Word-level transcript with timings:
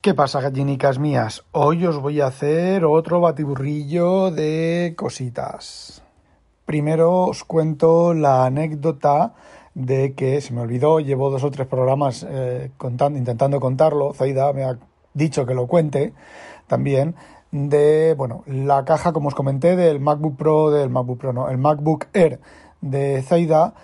¿Qué 0.00 0.12
pasa, 0.12 0.40
gallinicas 0.40 0.98
mías? 0.98 1.44
Hoy 1.52 1.86
os 1.86 2.00
voy 2.00 2.20
a 2.20 2.26
hacer 2.26 2.84
otro 2.84 3.20
batiburrillo 3.20 4.32
de 4.32 4.94
cositas. 4.96 6.02
Primero 6.66 7.26
os 7.26 7.44
cuento 7.44 8.12
la 8.12 8.44
anécdota 8.44 9.34
de 9.74 10.14
que 10.14 10.40
se 10.40 10.52
me 10.52 10.62
olvidó, 10.62 10.98
llevo 10.98 11.30
dos 11.30 11.44
o 11.44 11.50
tres 11.52 11.68
programas 11.68 12.26
eh, 12.28 12.72
intentando 13.14 13.60
contarlo, 13.60 14.14
Zaida 14.14 14.52
me 14.52 14.64
ha 14.64 14.78
dicho 15.12 15.46
que 15.46 15.54
lo 15.54 15.68
cuente 15.68 16.12
también, 16.66 17.14
de, 17.52 18.14
bueno, 18.18 18.42
la 18.46 18.84
caja, 18.84 19.12
como 19.12 19.28
os 19.28 19.34
comenté, 19.36 19.76
del 19.76 20.00
MacBook 20.00 20.36
Pro, 20.36 20.70
del 20.72 20.90
MacBook 20.90 21.18
Pro, 21.18 21.32
no, 21.32 21.48
el 21.48 21.58
MacBook 21.58 22.06
Air 22.14 22.40
de 22.80 23.22
Zaida, 23.22 23.74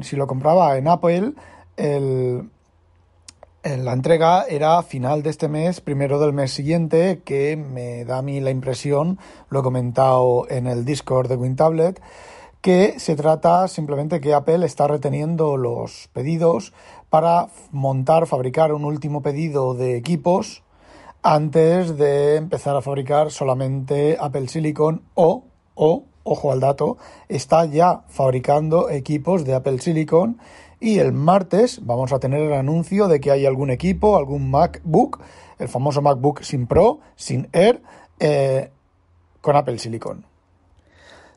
si 0.00 0.16
lo 0.16 0.26
compraba 0.26 0.78
en 0.78 0.88
Apple, 0.88 1.34
el, 1.76 2.48
la 3.66 3.92
entrega 3.92 4.44
era 4.48 4.80
final 4.84 5.24
de 5.24 5.30
este 5.30 5.48
mes, 5.48 5.80
primero 5.80 6.20
del 6.20 6.32
mes 6.32 6.52
siguiente, 6.52 7.22
que 7.24 7.56
me 7.56 8.04
da 8.04 8.18
a 8.18 8.22
mí 8.22 8.40
la 8.40 8.50
impresión, 8.50 9.18
lo 9.48 9.58
he 9.58 9.62
comentado 9.64 10.46
en 10.48 10.68
el 10.68 10.84
Discord 10.84 11.28
de 11.28 11.34
WinTablet, 11.34 12.00
que 12.60 13.00
se 13.00 13.16
trata 13.16 13.66
simplemente 13.66 14.20
que 14.20 14.34
Apple 14.34 14.64
está 14.64 14.86
reteniendo 14.86 15.56
los 15.56 16.08
pedidos 16.12 16.74
para 17.10 17.48
montar, 17.72 18.28
fabricar 18.28 18.72
un 18.72 18.84
último 18.84 19.20
pedido 19.20 19.74
de 19.74 19.96
equipos 19.96 20.62
antes 21.24 21.96
de 21.98 22.36
empezar 22.36 22.76
a 22.76 22.82
fabricar 22.82 23.32
solamente 23.32 24.16
Apple 24.20 24.46
Silicon 24.46 25.02
o, 25.14 25.42
o, 25.74 26.04
ojo 26.22 26.52
al 26.52 26.60
dato, 26.60 26.98
está 27.28 27.64
ya 27.64 28.02
fabricando 28.06 28.90
equipos 28.90 29.44
de 29.44 29.54
Apple 29.54 29.80
Silicon 29.80 30.38
y 30.80 30.98
el 30.98 31.12
martes 31.12 31.80
vamos 31.84 32.12
a 32.12 32.18
tener 32.18 32.40
el 32.40 32.52
anuncio 32.52 33.08
de 33.08 33.20
que 33.20 33.30
hay 33.30 33.46
algún 33.46 33.70
equipo, 33.70 34.16
algún 34.16 34.50
MacBook, 34.50 35.20
el 35.58 35.68
famoso 35.68 36.02
MacBook 36.02 36.42
sin 36.42 36.66
Pro, 36.66 37.00
sin 37.16 37.48
Air, 37.52 37.82
eh, 38.20 38.70
con 39.40 39.56
Apple 39.56 39.78
Silicon. 39.78 40.24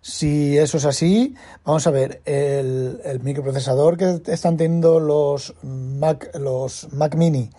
Si 0.01 0.57
eso 0.57 0.77
es 0.77 0.85
así, 0.85 1.35
vamos 1.65 1.85
a 1.85 1.91
ver, 1.91 2.21
el, 2.25 3.19
microprocesador 3.21 3.97
que 3.97 4.21
están 4.31 4.55
teniendo 4.55 4.99
los 4.99 5.55
Mac, 5.61 6.31
los 6.35 6.91
Mac 6.93 7.15
Mini 7.15 7.49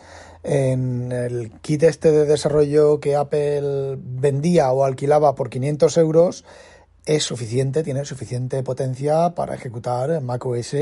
en 0.42 1.12
el 1.12 1.52
kit 1.60 1.82
este 1.82 2.10
de 2.10 2.24
desarrollo 2.24 2.98
que 2.98 3.14
Apple 3.14 3.98
vendía 4.00 4.72
o 4.72 4.84
alquilaba 4.84 5.34
por 5.34 5.50
500 5.50 5.98
euros 5.98 6.44
es 7.04 7.24
suficiente, 7.24 7.82
tiene 7.82 8.06
suficiente 8.06 8.62
potencia 8.62 9.34
para 9.34 9.54
ejecutar 9.54 10.22
Mac 10.22 10.44
OS 10.46 10.74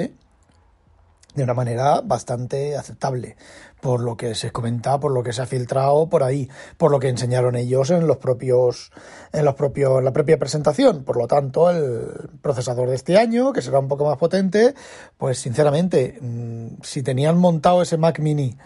de 1.39 1.45
una 1.45 1.55
manera 1.55 2.03
bastante 2.03 2.77
aceptable, 2.77 3.37
por 3.81 4.01
lo 4.01 4.17
que 4.17 4.35
se 4.35 4.51
comenta, 4.51 4.99
por 5.01 5.13
lo 5.13 5.23
que 5.23 5.33
se 5.33 5.41
ha 5.41 5.47
filtrado 5.47 6.09
por 6.09 6.23
ahí, 6.23 6.51
por 6.77 6.91
lo 6.91 6.99
que 6.99 7.09
enseñaron 7.09 7.55
ellos 7.55 7.91
en 7.91 8.07
los 8.07 8.19
propios, 8.19 8.91
en 9.33 9.45
los 9.45 9.55
propios, 9.55 9.99
en 9.99 10.05
la 10.05 10.13
propia 10.13 10.39
presentación. 10.39 11.05
Por 11.05 11.17
lo 11.17 11.27
tanto, 11.27 11.71
el 11.71 12.29
procesador 12.43 12.91
de 12.91 12.97
este 12.97 13.17
año, 13.17 13.53
que 13.53 13.63
será 13.63 13.79
un 13.79 13.89
poco 13.89 14.05
más 14.05 14.19
potente, 14.19 14.75
pues 15.17 15.39
sinceramente, 15.39 16.19
mm, 16.21 16.83
si 16.83 17.03
tenían 17.03 17.39
montado 17.39 17.81
ese 17.83 17.97
Mac 17.97 18.19
Mini 18.19 18.59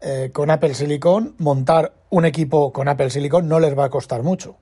eh, 0.00 0.30
con 0.32 0.50
Apple 0.50 0.74
Silicon, 0.74 1.34
montar 1.38 1.94
un 2.10 2.26
equipo 2.26 2.72
con 2.72 2.88
Apple 2.88 3.10
Silicon 3.10 3.48
no 3.48 3.58
les 3.58 3.76
va 3.76 3.86
a 3.86 3.90
costar 3.90 4.22
mucho. 4.22 4.56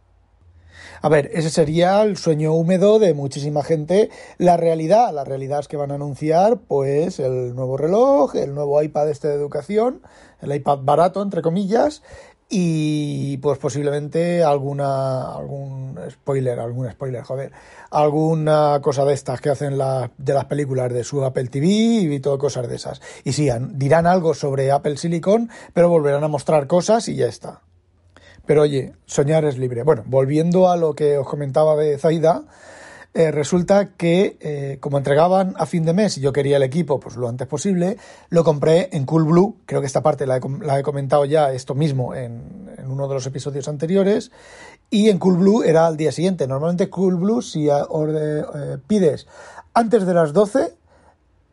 A 1.02 1.08
ver, 1.08 1.30
ese 1.32 1.50
sería 1.50 2.02
el 2.02 2.16
sueño 2.16 2.52
húmedo 2.52 2.98
de 2.98 3.14
muchísima 3.14 3.62
gente. 3.62 4.10
La 4.38 4.56
realidad, 4.56 5.12
la 5.12 5.24
realidad 5.24 5.60
es 5.60 5.68
que 5.68 5.76
van 5.76 5.90
a 5.90 5.96
anunciar 5.96 6.58
pues 6.58 7.20
el 7.20 7.54
nuevo 7.54 7.76
reloj, 7.76 8.34
el 8.36 8.54
nuevo 8.54 8.82
iPad 8.82 9.10
este 9.10 9.28
de 9.28 9.34
educación, 9.34 10.02
el 10.40 10.54
iPad 10.54 10.78
barato 10.82 11.22
entre 11.22 11.42
comillas 11.42 12.02
y 12.48 13.38
pues 13.38 13.58
posiblemente 13.58 14.44
alguna 14.44 15.34
algún 15.34 15.98
spoiler, 16.10 16.60
algún 16.60 16.90
spoiler, 16.90 17.22
joder, 17.22 17.52
alguna 17.90 18.80
cosa 18.82 19.04
de 19.04 19.14
estas 19.14 19.40
que 19.40 19.50
hacen 19.50 19.76
la, 19.78 20.12
de 20.16 20.34
las 20.34 20.44
películas 20.44 20.92
de 20.92 21.02
su 21.02 21.24
Apple 21.24 21.48
TV 21.48 21.66
y 21.66 22.20
todo 22.20 22.38
cosas 22.38 22.68
de 22.68 22.76
esas. 22.76 23.00
Y 23.24 23.32
sí, 23.32 23.48
dirán 23.72 24.06
algo 24.06 24.34
sobre 24.34 24.70
Apple 24.70 24.96
Silicon, 24.96 25.50
pero 25.72 25.88
volverán 25.88 26.22
a 26.22 26.28
mostrar 26.28 26.66
cosas 26.66 27.08
y 27.08 27.16
ya 27.16 27.26
está. 27.26 27.62
Pero 28.46 28.62
oye, 28.62 28.92
soñar 29.06 29.44
es 29.44 29.58
libre. 29.58 29.82
Bueno, 29.82 30.04
volviendo 30.06 30.70
a 30.70 30.76
lo 30.76 30.94
que 30.94 31.18
os 31.18 31.28
comentaba 31.28 31.76
de 31.76 31.98
Zaida, 31.98 32.44
eh, 33.16 33.30
resulta 33.30 33.94
que 33.96 34.36
eh, 34.40 34.76
como 34.80 34.98
entregaban 34.98 35.54
a 35.56 35.64
fin 35.64 35.86
de 35.86 35.94
mes 35.94 36.18
y 36.18 36.20
yo 36.20 36.34
quería 36.34 36.58
el 36.58 36.62
equipo 36.62 37.00
pues 37.00 37.16
lo 37.16 37.30
antes 37.30 37.48
posible, 37.48 37.96
lo 38.28 38.44
compré 38.44 38.90
en 38.92 39.06
Coolblue, 39.06 39.54
creo 39.64 39.80
que 39.80 39.86
esta 39.86 40.02
parte 40.02 40.26
la 40.26 40.36
he, 40.36 40.82
comentado 40.82 41.24
ya 41.24 41.50
esto 41.50 41.74
mismo 41.74 42.14
en, 42.14 42.68
uno 42.86 43.08
de 43.08 43.14
los 43.14 43.26
episodios 43.26 43.68
anteriores, 43.68 44.32
y 44.90 45.08
en 45.08 45.18
Coolblue 45.18 45.64
era 45.64 45.86
al 45.86 45.96
día 45.96 46.12
siguiente. 46.12 46.46
Normalmente 46.46 46.90
Coolblue 46.90 47.40
si 47.40 47.68
eh, 47.70 48.42
pides 48.86 49.26
antes 49.72 50.04
de 50.04 50.12
las 50.12 50.34
12 50.34 50.74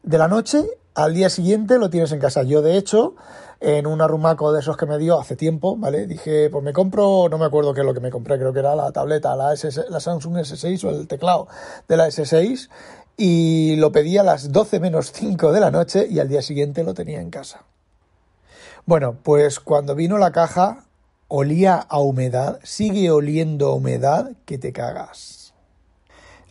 de 0.03 0.17
la 0.17 0.27
noche, 0.27 0.65
al 0.95 1.13
día 1.13 1.29
siguiente 1.29 1.79
lo 1.79 1.89
tienes 1.89 2.11
en 2.11 2.19
casa. 2.19 2.43
Yo 2.43 2.61
de 2.61 2.75
hecho 2.75 3.15
en 3.63 3.87
un 3.87 4.01
arrumaco 4.01 4.51
de 4.51 4.59
esos 4.59 4.75
que 4.75 4.85
me 4.85 4.97
dio 4.97 5.17
hace 5.17 5.37
tiempo, 5.37 5.77
¿vale? 5.77 6.05
Dije, 6.05 6.49
pues 6.49 6.61
me 6.61 6.73
compro, 6.73 7.29
no 7.29 7.37
me 7.37 7.45
acuerdo 7.45 7.73
qué 7.73 7.79
es 7.79 7.85
lo 7.85 7.93
que 7.93 8.01
me 8.01 8.11
compré, 8.11 8.37
creo 8.37 8.51
que 8.51 8.59
era 8.59 8.75
la 8.75 8.91
tableta, 8.91 9.37
la, 9.37 9.55
la 9.89 9.99
Samsung 10.01 10.35
S6 10.35 10.83
o 10.83 10.89
el 10.89 11.07
teclado 11.07 11.47
de 11.87 11.95
la 11.95 12.07
S6 12.07 12.69
y 13.15 13.77
lo 13.77 13.93
pedí 13.93 14.17
a 14.17 14.23
las 14.23 14.51
12 14.51 14.81
menos 14.81 15.13
5 15.13 15.53
de 15.53 15.61
la 15.61 15.71
noche 15.71 16.05
y 16.09 16.19
al 16.19 16.27
día 16.27 16.41
siguiente 16.41 16.83
lo 16.83 16.93
tenía 16.93 17.21
en 17.21 17.29
casa. 17.29 17.63
Bueno, 18.85 19.15
pues 19.23 19.61
cuando 19.61 19.95
vino 19.95 20.17
la 20.17 20.33
caja 20.33 20.83
olía 21.29 21.77
a 21.77 21.99
humedad, 21.99 22.59
sigue 22.63 23.11
oliendo 23.11 23.69
a 23.69 23.75
humedad 23.75 24.31
que 24.45 24.57
te 24.57 24.73
cagas. 24.73 25.42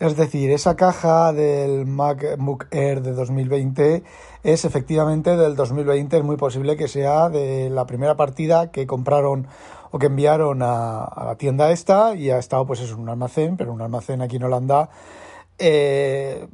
Es 0.02 0.16
decir, 0.16 0.50
esa 0.50 0.74
caja 0.74 1.32
del 1.32 1.86
MacBook 1.86 2.66
Air 2.72 3.02
de 3.02 3.12
2020 3.12 4.02
es 4.42 4.64
efectivamente 4.64 5.36
del 5.36 5.54
2020, 5.54 6.16
es 6.16 6.24
muy 6.24 6.36
posible 6.36 6.76
que 6.76 6.88
sea 6.88 7.28
de 7.28 7.70
la 7.70 7.86
primera 7.86 8.16
partida 8.16 8.72
que 8.72 8.84
compraron 8.84 9.46
o 9.92 10.00
que 10.00 10.06
enviaron 10.06 10.60
a, 10.60 11.08
la 11.24 11.36
tienda 11.36 11.70
esta 11.70 12.16
y 12.16 12.30
ha 12.30 12.38
estado 12.38 12.66
pues 12.66 12.80
es 12.80 12.90
un 12.90 13.08
almacén, 13.08 13.56
pero 13.56 13.72
un 13.72 13.80
almacén 13.80 14.22
aquí 14.22 14.38
en 14.38 14.42
Holanda 14.42 14.90
eh, 15.56 16.48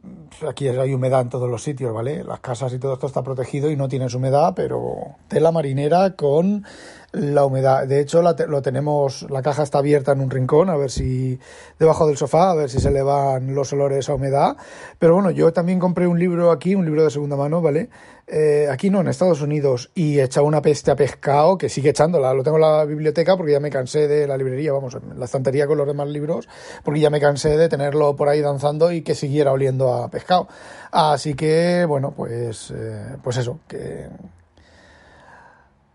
aquí 0.46 0.68
hay 0.68 0.92
humedad 0.92 1.22
en 1.22 1.30
todos 1.30 1.48
los 1.48 1.62
sitios, 1.62 1.94
¿vale? 1.94 2.24
Las 2.24 2.40
casas 2.40 2.74
y 2.74 2.78
todo 2.78 2.92
esto 2.92 3.06
está 3.06 3.22
protegido 3.22 3.70
y 3.70 3.76
no 3.76 3.88
tienes 3.88 4.12
humedad, 4.12 4.52
pero 4.54 5.16
tela 5.28 5.52
marinera 5.52 6.16
con 6.16 6.66
la 7.12 7.44
humedad. 7.44 7.86
De 7.86 8.00
hecho, 8.00 8.20
la 8.22 8.36
lo 8.46 8.60
tenemos, 8.60 9.26
la 9.30 9.42
caja 9.42 9.62
está 9.62 9.78
abierta 9.78 10.12
en 10.12 10.20
un 10.20 10.30
rincón, 10.30 10.68
a 10.68 10.76
ver 10.76 10.90
si, 10.90 11.38
debajo 11.78 12.06
del 12.06 12.16
sofá, 12.16 12.50
a 12.50 12.54
ver 12.54 12.68
si 12.68 12.80
se 12.80 12.90
le 12.90 13.02
van 13.02 13.54
los 13.54 13.72
olores 13.72 14.08
a 14.08 14.14
humedad. 14.14 14.56
Pero 14.98 15.14
bueno, 15.14 15.30
yo 15.30 15.52
también 15.52 15.78
compré 15.78 16.06
un 16.06 16.18
libro 16.18 16.50
aquí, 16.50 16.74
un 16.74 16.84
libro 16.84 17.04
de 17.04 17.10
segunda 17.10 17.36
mano, 17.36 17.62
¿vale? 17.62 17.88
Eh, 18.26 18.68
aquí 18.70 18.90
no, 18.90 19.00
en 19.00 19.08
Estados 19.08 19.40
Unidos, 19.40 19.90
y 19.94 20.18
he 20.18 20.24
echado 20.24 20.44
una 20.44 20.60
peste 20.60 20.90
a 20.90 20.96
pescado 20.96 21.56
que 21.56 21.70
sigue 21.70 21.90
echándola. 21.90 22.34
Lo 22.34 22.42
tengo 22.42 22.58
en 22.58 22.62
la 22.62 22.84
biblioteca 22.84 23.36
porque 23.38 23.52
ya 23.52 23.60
me 23.60 23.70
cansé 23.70 24.06
de 24.06 24.26
la 24.26 24.36
librería, 24.36 24.72
vamos, 24.72 24.94
en 24.94 25.18
la 25.18 25.24
estantería 25.24 25.66
con 25.66 25.78
los 25.78 25.86
demás 25.86 26.08
libros, 26.08 26.46
porque 26.84 27.00
ya 27.00 27.08
me 27.08 27.20
cansé 27.20 27.56
de 27.56 27.70
tenerlo 27.70 28.16
por 28.16 28.28
ahí 28.28 28.42
danzando 28.42 28.92
y 28.92 29.00
que 29.00 29.14
siguiera 29.14 29.52
oliendo 29.52 29.94
a 29.94 30.10
pescado. 30.10 30.46
Así 30.90 31.32
que, 31.34 31.86
bueno, 31.88 32.12
pues, 32.14 32.70
eh, 32.70 33.16
pues 33.22 33.38
eso, 33.38 33.60
que, 33.66 34.08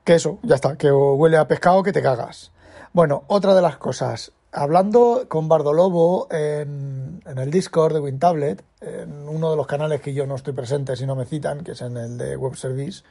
que 0.04 0.16
eso, 0.16 0.40
ya 0.44 0.56
está, 0.56 0.76
que 0.76 0.92
huele 0.92 1.38
a 1.38 1.48
pescado 1.48 1.84
que 1.84 1.94
te 1.94 2.02
cagas. 2.02 2.52
Bueno, 2.92 3.24
otra 3.28 3.56
de 3.56 3.62
las 3.62 3.78
cosas, 3.78 4.32
hablando 4.52 5.26
con 5.28 5.48
Bardolobo 5.48 6.28
en, 6.32 7.22
en 7.26 7.38
el 7.38 7.50
Discord 7.50 7.94
de 7.94 8.00
WinTablet, 8.00 8.64
en 8.82 9.28
uno 9.28 9.50
de 9.50 9.58
los 9.58 9.68
canales 9.68 10.02
que 10.02 10.14
yo 10.14 10.28
no 10.28 10.36
estoy 10.36 10.54
presente 10.54 10.96
si 10.96 11.06
no 11.06 11.16
me 11.16 11.26
citan, 11.26 11.64
que 11.64 11.72
es 11.72 11.82
en 11.82 11.98
el 11.98 12.18
de 12.18 12.38
Web 12.38 12.56
Service, 12.56 13.04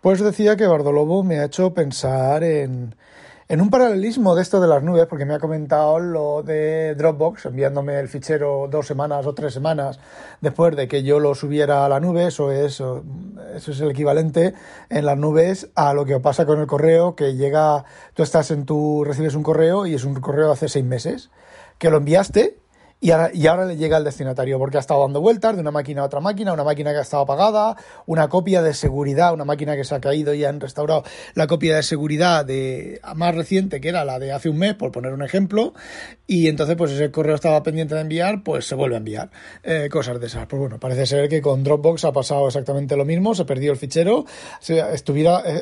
pues 0.00 0.20
decía 0.20 0.56
que 0.56 0.66
Bardolobo 0.66 1.24
me 1.24 1.40
ha 1.40 1.46
hecho 1.46 1.74
pensar 1.74 2.44
en, 2.44 2.94
En 3.50 3.62
un 3.62 3.70
paralelismo 3.70 4.34
de 4.34 4.42
esto 4.42 4.60
de 4.60 4.68
las 4.68 4.82
nubes, 4.82 5.06
porque 5.06 5.24
me 5.24 5.32
ha 5.32 5.38
comentado 5.38 5.98
lo 5.98 6.42
de 6.42 6.94
Dropbox, 6.94 7.46
enviándome 7.46 7.98
el 7.98 8.06
fichero 8.06 8.68
dos 8.70 8.86
semanas 8.86 9.24
o 9.24 9.32
tres 9.32 9.54
semanas 9.54 9.98
después 10.42 10.76
de 10.76 10.86
que 10.86 11.02
yo 11.02 11.18
lo 11.18 11.34
subiera 11.34 11.86
a 11.86 11.88
la 11.88 11.98
nube, 11.98 12.26
eso 12.26 12.52
es, 12.52 12.74
eso 12.74 13.02
es 13.54 13.80
el 13.80 13.92
equivalente 13.92 14.52
en 14.90 15.06
las 15.06 15.16
nubes 15.16 15.70
a 15.74 15.94
lo 15.94 16.04
que 16.04 16.20
pasa 16.20 16.44
con 16.44 16.60
el 16.60 16.66
correo, 16.66 17.16
que 17.16 17.36
llega, 17.36 17.86
tú 18.12 18.22
estás 18.22 18.50
en 18.50 18.66
tu, 18.66 19.02
recibes 19.02 19.34
un 19.34 19.44
correo 19.44 19.86
y 19.86 19.94
es 19.94 20.04
un 20.04 20.12
correo 20.20 20.48
de 20.48 20.52
hace 20.52 20.68
seis 20.68 20.84
meses, 20.84 21.30
que 21.78 21.88
lo 21.88 21.96
enviaste 21.96 22.58
y 23.00 23.12
ahora, 23.12 23.30
y 23.32 23.46
ahora 23.46 23.64
le 23.64 23.76
llega 23.76 23.96
al 23.96 24.04
destinatario 24.04 24.58
porque 24.58 24.76
ha 24.76 24.80
estado 24.80 25.02
dando 25.02 25.20
vueltas 25.20 25.54
de 25.54 25.60
una 25.60 25.70
máquina 25.70 26.02
a 26.02 26.06
otra 26.06 26.20
máquina, 26.20 26.52
una 26.52 26.64
máquina 26.64 26.90
que 26.90 26.98
ha 26.98 27.02
estado 27.02 27.22
apagada, 27.22 27.76
una 28.06 28.28
copia 28.28 28.60
de 28.60 28.74
seguridad, 28.74 29.32
una 29.32 29.44
máquina 29.44 29.76
que 29.76 29.84
se 29.84 29.94
ha 29.94 30.00
caído 30.00 30.34
y 30.34 30.44
han 30.44 30.60
restaurado 30.60 31.04
la 31.34 31.46
copia 31.46 31.76
de 31.76 31.82
seguridad 31.82 32.44
de 32.44 33.00
más 33.14 33.34
reciente 33.34 33.80
que 33.80 33.88
era 33.88 34.04
la 34.04 34.18
de 34.18 34.32
hace 34.32 34.48
un 34.48 34.58
mes, 34.58 34.74
por 34.74 34.90
poner 34.90 35.12
un 35.12 35.22
ejemplo, 35.22 35.74
y 36.26 36.48
entonces 36.48 36.76
pues 36.76 36.90
ese 36.90 37.10
correo 37.10 37.36
estaba 37.36 37.62
pendiente 37.62 37.94
de 37.94 38.00
enviar, 38.00 38.42
pues 38.42 38.66
se 38.66 38.74
vuelve 38.74 38.96
a 38.96 38.98
enviar. 38.98 39.30
Eh, 39.62 39.88
cosas 39.90 40.20
de 40.20 40.26
esas. 40.26 40.46
Pues 40.46 40.58
bueno, 40.58 40.78
parece 40.78 41.06
ser 41.06 41.28
que 41.28 41.40
con 41.40 41.62
Dropbox 41.62 42.04
ha 42.04 42.12
pasado 42.12 42.48
exactamente 42.48 42.96
lo 42.96 43.04
mismo, 43.04 43.34
se 43.34 43.44
perdió 43.44 43.70
el 43.72 43.78
fichero, 43.78 44.24
se, 44.60 44.78
eh, 44.80 44.96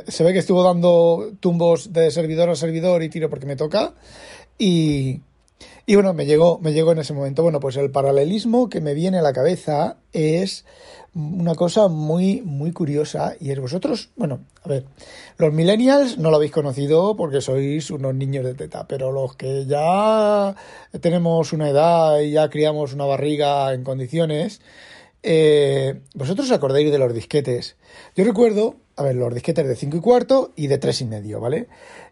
se 0.08 0.24
ve 0.24 0.32
que 0.32 0.38
estuvo 0.38 0.62
dando 0.62 1.32
tumbos 1.40 1.92
de 1.92 2.10
servidor 2.10 2.48
a 2.48 2.56
servidor 2.56 3.02
y 3.02 3.08
tiro 3.08 3.28
porque 3.28 3.46
me 3.46 3.56
toca, 3.56 3.92
y 4.58 5.20
y 5.88 5.94
bueno, 5.94 6.14
me 6.14 6.26
llegó, 6.26 6.58
me 6.58 6.72
llegó 6.72 6.90
en 6.90 6.98
ese 6.98 7.12
momento. 7.12 7.44
Bueno, 7.44 7.60
pues 7.60 7.76
el 7.76 7.92
paralelismo 7.92 8.68
que 8.68 8.80
me 8.80 8.92
viene 8.92 9.18
a 9.18 9.22
la 9.22 9.32
cabeza 9.32 9.98
es 10.12 10.64
una 11.14 11.54
cosa 11.54 11.86
muy, 11.86 12.42
muy 12.42 12.72
curiosa. 12.72 13.36
Y 13.38 13.52
es 13.52 13.60
vosotros, 13.60 14.10
bueno, 14.16 14.40
a 14.64 14.68
ver, 14.68 14.84
los 15.38 15.52
millennials 15.52 16.18
no 16.18 16.30
lo 16.30 16.36
habéis 16.36 16.50
conocido 16.50 17.16
porque 17.16 17.40
sois 17.40 17.88
unos 17.92 18.16
niños 18.16 18.44
de 18.44 18.54
teta, 18.54 18.88
pero 18.88 19.12
los 19.12 19.36
que 19.36 19.64
ya 19.66 20.56
tenemos 21.00 21.52
una 21.52 21.70
edad 21.70 22.18
y 22.18 22.32
ya 22.32 22.50
criamos 22.50 22.92
una 22.92 23.04
barriga 23.04 23.72
en 23.72 23.84
condiciones, 23.84 24.60
eh, 25.22 26.00
vosotros 26.14 26.46
os 26.50 26.52
acordáis 26.52 26.90
de 26.90 26.98
los 26.98 27.14
disquetes. 27.14 27.76
Yo 28.16 28.24
recuerdo, 28.24 28.74
a 28.98 29.02
ver, 29.02 29.14
los 29.14 29.32
disquetes 29.34 29.68
de 29.68 29.76
5 29.76 29.98
y 29.98 30.00
cuarto 30.00 30.52
y 30.56 30.68
de 30.68 30.78
3 30.78 31.02
y 31.02 31.04
medio, 31.04 31.38
¿vale? 31.38 31.68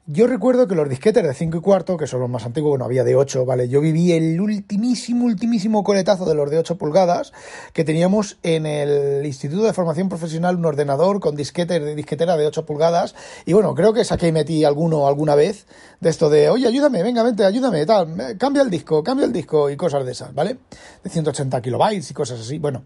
Yo 0.06 0.26
recuerdo 0.26 0.68
que 0.68 0.74
los 0.74 0.86
disquetes 0.86 1.22
de 1.22 1.32
5 1.32 1.56
y 1.56 1.60
cuarto, 1.62 1.96
que 1.96 2.06
son 2.06 2.20
los 2.20 2.28
más 2.28 2.44
antiguos, 2.44 2.72
bueno, 2.72 2.84
había 2.84 3.04
de 3.04 3.16
8, 3.16 3.46
¿vale? 3.46 3.70
Yo 3.70 3.80
viví 3.80 4.12
el 4.12 4.38
ultimísimo, 4.38 5.24
ultimísimo 5.24 5.82
coletazo 5.82 6.26
de 6.26 6.34
los 6.34 6.50
de 6.50 6.58
8 6.58 6.76
pulgadas, 6.76 7.32
que 7.72 7.84
teníamos 7.84 8.36
en 8.42 8.66
el 8.66 9.24
Instituto 9.24 9.62
de 9.62 9.72
Formación 9.72 10.10
Profesional 10.10 10.56
un 10.56 10.66
ordenador 10.66 11.20
con 11.20 11.36
disquetes 11.36 11.82
de 11.82 11.94
disquetera 11.94 12.36
de 12.36 12.46
8 12.46 12.66
pulgadas, 12.66 13.14
y 13.46 13.54
bueno, 13.54 13.74
creo 13.74 13.94
que 13.94 14.04
saqué 14.04 14.28
y 14.28 14.32
metí 14.32 14.64
alguno 14.64 15.08
alguna 15.08 15.34
vez 15.34 15.66
de 16.00 16.10
esto 16.10 16.28
de, 16.28 16.50
oye, 16.50 16.68
ayúdame, 16.68 17.02
venga, 17.02 17.22
vente, 17.22 17.46
ayúdame, 17.46 17.86
tal, 17.86 18.36
cambia 18.36 18.60
el 18.60 18.68
disco, 18.68 19.02
cambia 19.02 19.24
el 19.24 19.32
disco, 19.32 19.70
y 19.70 19.76
cosas 19.78 20.04
de 20.04 20.12
esas, 20.12 20.34
¿vale? 20.34 20.58
De 21.02 21.08
180 21.08 21.62
kilobytes 21.62 22.10
y 22.10 22.14
cosas 22.14 22.40
así, 22.40 22.58
bueno. 22.58 22.84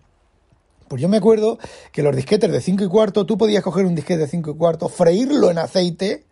Pues 0.88 1.02
yo 1.02 1.08
me 1.08 1.18
acuerdo 1.18 1.58
que 1.92 2.02
los 2.02 2.14
disquetes 2.16 2.50
de 2.50 2.60
5 2.60 2.84
y 2.84 2.88
cuarto, 2.88 3.26
tú 3.26 3.36
podías 3.38 3.62
coger 3.62 3.86
un 3.86 3.94
disquete 3.94 4.20
de 4.20 4.28
5 4.28 4.50
y 4.50 4.54
cuarto, 4.56 4.88
freírlo 4.88 5.50
en 5.50 5.58
aceite, 5.58 6.26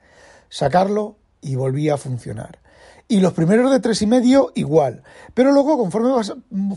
sacarlo 0.49 1.17
y 1.41 1.55
volvía 1.57 1.95
a 1.95 1.99
funcionar. 1.99 2.61
Y 3.09 3.21
los 3.21 3.35
primeros 3.35 3.71
de 3.71 3.79
tres 3.79 4.03
y 4.03 4.07
medio 4.07 4.51
igual. 4.57 5.05
Pero 5.33 5.53
luego, 5.53 5.79
conforme 5.79 6.11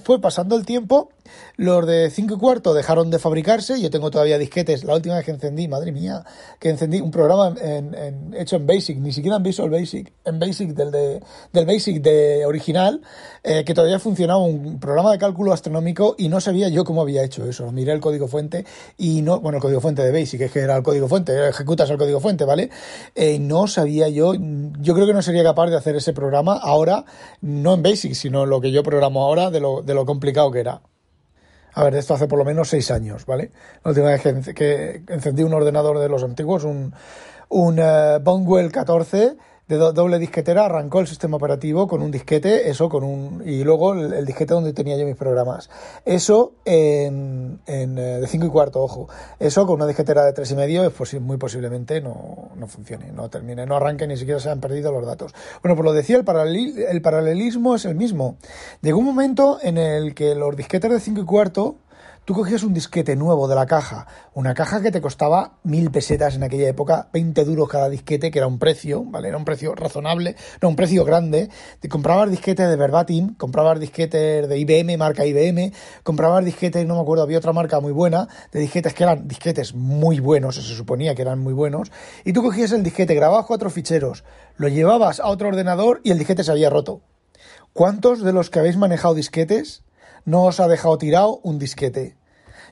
fue 0.04 0.22
pasando 0.22 0.56
el 0.56 0.66
tiempo, 0.66 1.10
los 1.56 1.86
de 1.86 2.10
cinco 2.10 2.36
y 2.36 2.38
cuarto 2.38 2.74
dejaron 2.74 3.10
de 3.10 3.20
fabricarse. 3.20 3.80
Yo 3.81 3.90
tengo 3.90 4.12
todavía 4.12 4.38
disquetes. 4.38 4.84
La 4.84 4.96
última 4.96 5.16
vez 5.16 5.26
que 5.26 5.31
encendí, 5.31 5.68
madre 5.68 5.92
mía, 5.92 6.24
que 6.60 6.70
encendí 6.70 7.02
un 7.02 7.12
programa 7.12 7.56
hecho 8.38 8.56
en 8.56 8.68
Basic, 8.68 8.98
ni 8.98 9.12
siquiera 9.12 9.38
en 9.38 9.44
Visual 9.44 9.70
Basic, 9.70 10.12
en 10.26 10.40
Basic 10.40 10.70
del, 10.70 10.92
de, 10.92 11.22
del 11.54 11.66
Basic 11.66 12.02
de 12.02 12.46
original, 12.46 13.02
eh, 13.44 13.64
que 13.64 13.74
todavía 13.74 14.00
funcionaba 14.00 14.40
un 14.40 14.80
programa 14.80 15.12
de 15.12 15.18
cálculo 15.18 15.54
astronómico 15.54 16.16
y 16.18 16.30
no 16.30 16.40
sabía 16.42 16.70
yo 16.70 16.84
cómo 16.84 17.02
había 17.02 17.24
hecho 17.24 17.46
eso. 17.46 17.72
Miré 17.72 17.94
el 17.94 18.00
código 18.00 18.28
fuente 18.28 18.66
y 18.98 19.22
no, 19.22 19.40
bueno, 19.40 19.58
el 19.58 19.62
código 19.62 19.81
fuente 19.81 20.02
de 20.04 20.12
Basic, 20.12 20.42
es 20.42 20.52
que 20.52 20.60
era 20.60 20.76
el 20.76 20.84
código 20.84 21.08
fuente, 21.08 21.50
ejecutas 21.50 21.90
el 21.90 21.98
código 21.98 22.20
fuente, 22.20 22.46
¿vale? 22.46 22.70
Eh, 23.16 23.40
no 23.40 23.68
sabía 23.68 24.10
yo, 24.10 24.34
yo 24.34 24.94
creo 24.94 25.08
que 25.08 25.14
no 25.14 25.22
sería 25.22 25.44
capaz 25.44 25.68
de 25.68 25.78
hacer 25.78 25.96
ese 25.96 26.14
programa 26.14 26.58
ahora, 26.58 27.06
no 27.42 27.74
en 27.74 27.84
Basic, 27.84 28.14
sino 28.14 28.46
lo 28.46 28.62
que 28.62 28.72
yo 28.72 28.84
programo 28.84 29.24
ahora 29.24 29.50
de 29.50 29.60
lo, 29.60 29.81
de 29.81 29.94
lo 29.94 30.06
complicado 30.06 30.52
que 30.52 30.60
era. 30.60 30.81
A 31.74 31.83
ver, 31.83 31.95
esto 31.95 32.13
hace 32.13 32.27
por 32.27 32.39
lo 32.39 32.45
menos 32.45 32.69
seis 32.69 32.92
años, 32.92 33.25
¿vale? 33.25 33.51
La 33.83 33.92
última 33.92 34.07
vez 34.07 34.21
que, 34.56 35.04
encendí 35.07 35.44
un 35.44 35.54
ordenador 35.54 36.00
de 36.00 36.10
los 36.10 36.24
antiguos, 36.24 36.63
un, 36.63 36.94
un 37.50 37.80
uh, 37.80 38.19
Bonwell 38.21 38.71
14, 38.71 39.38
de 39.69 39.77
doble 39.77 40.18
disquetera 40.18 40.66
arrancó 40.66 41.00
el 41.00 41.06
sistema 41.06 41.38
operativo 41.38 41.88
con 41.88 42.01
un 42.01 42.10
disquete, 42.10 42.71
eso 42.71 42.89
con 42.89 43.04
un 43.04 43.44
y 43.45 43.63
luego 43.63 43.94
el, 43.94 44.25
disquete 44.25 44.56
donde 44.56 44.74
tenía 44.74 44.98
yo 44.98 45.06
mis 45.06 45.16
programas. 45.16 45.69
Eso 46.06 46.54
en, 46.66 47.60
en 47.68 47.98
eh, 48.00 48.19
de 48.19 48.27
5 48.27 48.48
y 48.48 48.50
cuarto, 48.50 48.81
ojo. 48.81 49.07
Eso 49.38 49.68
con 49.68 49.75
una 49.75 49.86
disquetera 49.86 50.25
de 50.25 50.33
tres 50.33 50.50
y 50.50 50.56
medio 50.56 50.89
pues 50.89 51.13
muy 51.21 51.38
posiblemente 51.38 52.01
no, 52.01 52.50
no, 52.56 52.68
funcione, 52.68 53.12
no 53.12 53.30
termine, 53.30 53.68
no 53.68 53.75
arranque, 53.75 54.07
ni 54.07 54.18
siquiera 54.18 54.39
se 54.39 54.50
han 54.50 54.60
perdido 54.60 54.92
los 54.92 55.06
datos. 55.06 55.36
Bueno, 55.62 55.75
pues 55.75 55.86
lo 55.86 55.94
decía, 55.94 56.18
el, 56.18 56.77
el 56.80 57.01
paralelismo 57.04 57.75
es 57.75 57.86
el 57.86 57.94
mismo. 57.94 58.38
Llegó 58.81 58.98
un 58.98 59.06
momento 59.06 59.60
en 59.62 59.77
el 59.77 60.16
que 60.16 60.33
los 60.33 60.56
disquetes 60.56 60.89
de 60.89 61.00
5 61.00 61.21
y 61.21 61.25
cuarto 61.25 61.75
Tú 62.26 62.36
cogías 62.36 62.62
un 62.64 62.76
disquete 62.76 63.16
nuevo 63.16 63.48
de 63.48 63.56
la 63.56 63.66
caja, 63.66 64.06
una 64.36 64.54
caja 64.54 64.82
que 64.82 64.92
te 64.92 65.02
costaba 65.02 65.54
mil 65.64 65.90
pesetas 65.90 66.36
en 66.36 66.44
aquella 66.44 66.68
época, 66.68 67.10
20 67.12 67.44
duros 67.44 67.68
cada 67.68 67.90
disquete, 67.90 68.30
que 68.30 68.38
era 68.38 68.48
un 68.48 68.60
precio, 68.60 69.04
¿vale? 69.04 69.30
Era 69.30 69.38
un 69.38 69.46
precio 69.46 69.74
razonable, 69.74 70.36
no, 70.62 70.70
un 70.70 70.76
precio 70.76 71.04
grande. 71.06 71.50
Te 71.80 71.90
comprabas 71.90 72.30
disquetes 72.30 72.70
de 72.70 72.76
Verbatim, 72.76 73.34
comprabas 73.34 73.80
disquetes 73.80 74.48
de 74.48 74.58
IBM, 74.60 74.98
marca 74.98 75.26
IBM, 75.26 75.74
comprabas 76.04 76.46
disquetes, 76.46 76.86
no 76.86 76.96
me 76.96 77.02
acuerdo, 77.02 77.24
había 77.24 77.40
otra 77.40 77.52
marca 77.52 77.80
muy 77.80 77.94
buena, 77.94 78.28
de 78.52 78.60
disquetes 78.60 78.94
que 78.94 79.04
eran 79.04 79.28
disquetes 79.28 79.74
muy 79.74 80.20
buenos, 80.20 80.56
se 80.56 80.62
suponía 80.62 81.16
que 81.16 81.24
eran 81.24 81.40
muy 81.40 81.54
buenos, 81.54 81.92
y 82.26 82.34
tú 82.34 82.44
cogías 82.44 82.72
el 82.74 82.84
disquete, 82.84 83.16
grababas 83.16 83.48
cuatro 83.48 83.72
ficheros, 83.72 84.24
lo 84.56 84.68
llevabas 84.68 85.20
a 85.20 85.28
otro 85.28 85.48
ordenador 85.48 86.02
y 86.04 86.12
el 86.12 86.20
disquete 86.20 86.44
se 86.44 86.52
había 86.52 86.70
roto. 86.70 87.02
¿Cuántos 87.74 88.22
de 88.22 88.34
los 88.34 88.50
que 88.50 88.60
habéis 88.60 88.78
manejado 88.78 89.14
disquetes 89.14 89.84
no 90.25 90.45
os 90.45 90.60
ha 90.60 90.68
dejado 90.68 90.98
tirado 90.98 91.39
un 91.44 91.60
disquete? 91.60 92.18